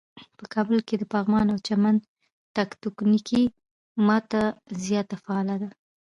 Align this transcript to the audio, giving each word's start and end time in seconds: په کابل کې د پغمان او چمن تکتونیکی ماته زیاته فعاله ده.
په 0.37 0.45
کابل 0.53 0.77
کې 0.87 0.95
د 0.97 1.03
پغمان 1.13 1.47
او 1.53 1.57
چمن 1.67 1.95
تکتونیکی 2.57 3.43
ماته 4.07 4.43
زیاته 4.83 5.15
فعاله 5.23 5.55
ده. 5.61 5.69